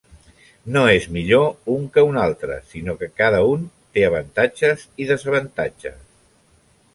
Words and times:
No 0.75 0.81
és 0.93 1.03
millor 1.17 1.43
un 1.73 1.83
que 1.97 2.03
un 2.07 2.17
altre, 2.21 2.55
sinó 2.71 2.95
que 3.03 3.11
cada 3.21 3.43
un 3.51 3.69
té 3.99 4.07
avantatges 4.09 4.87
i 5.05 5.09
desavantatges. 5.13 6.01